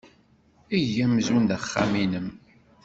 [0.75, 2.27] Eg amzun d axxam-nnem.